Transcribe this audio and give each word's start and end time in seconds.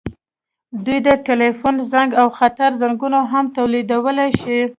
دوی 0.85 0.99
د 1.07 1.09
ټیلیفون 1.27 1.75
زنګ 1.91 2.09
او 2.21 2.27
خطر 2.37 2.69
زنګونه 2.81 3.19
هم 3.31 3.45
تولیدولی 3.57 4.29
شي. 4.41 4.59